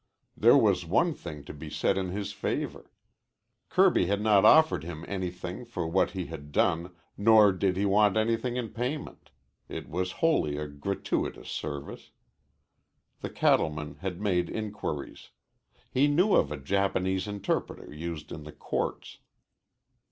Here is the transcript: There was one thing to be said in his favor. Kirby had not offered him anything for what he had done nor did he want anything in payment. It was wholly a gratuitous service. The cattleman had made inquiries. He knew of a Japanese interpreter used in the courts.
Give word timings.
There 0.35 0.57
was 0.57 0.83
one 0.83 1.13
thing 1.13 1.43
to 1.43 1.53
be 1.53 1.69
said 1.69 1.95
in 1.95 2.09
his 2.09 2.31
favor. 2.33 2.89
Kirby 3.69 4.07
had 4.07 4.19
not 4.19 4.45
offered 4.45 4.83
him 4.83 5.05
anything 5.07 5.63
for 5.63 5.85
what 5.87 6.09
he 6.17 6.25
had 6.25 6.51
done 6.51 6.95
nor 7.17 7.51
did 7.51 7.77
he 7.77 7.85
want 7.85 8.17
anything 8.17 8.55
in 8.55 8.69
payment. 8.69 9.29
It 9.69 9.87
was 9.91 10.13
wholly 10.13 10.57
a 10.57 10.67
gratuitous 10.67 11.51
service. 11.51 12.09
The 13.19 13.29
cattleman 13.29 13.97
had 14.01 14.19
made 14.19 14.49
inquiries. 14.49 15.29
He 15.91 16.07
knew 16.07 16.33
of 16.33 16.51
a 16.51 16.57
Japanese 16.57 17.27
interpreter 17.27 17.93
used 17.93 18.31
in 18.31 18.41
the 18.41 18.51
courts. 18.51 19.19